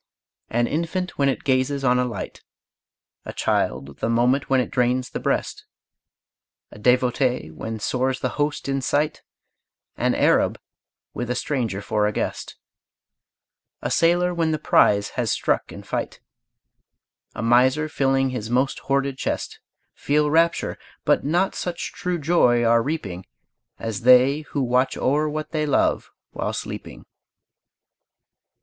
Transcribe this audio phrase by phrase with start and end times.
[0.49, 2.41] An infant when it gazes on a light,
[3.23, 5.63] A child the moment when it drains the breast,
[6.71, 9.21] A devotee when soars the Host in sight,
[9.95, 10.59] An Arab
[11.13, 12.55] with a stranger for a guest,
[13.83, 16.19] A sailor when the prize has struck in fight,
[17.35, 19.59] A miser filling his most hoarded chest,
[19.93, 23.23] Feel rapture; but not such true joy are reaping
[23.77, 27.05] As they who watch o'er what they love while sleeping.